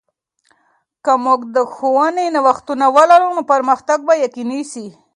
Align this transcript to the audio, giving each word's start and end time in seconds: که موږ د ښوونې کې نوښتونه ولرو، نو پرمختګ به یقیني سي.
که 1.05 1.13
موږ 1.23 1.41
د 1.55 1.57
ښوونې 1.73 2.25
کې 2.27 2.33
نوښتونه 2.35 2.85
ولرو، 2.95 3.27
نو 3.37 3.41
پرمختګ 3.51 3.99
به 4.07 4.13
یقیني 4.25 4.61
سي. 4.71 4.87